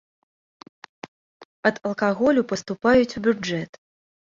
Ад 1.71 1.75
алкаголю 1.91 2.41
паступаюць 2.55 3.13
у 3.23 3.27
бюджэт. 3.31 3.71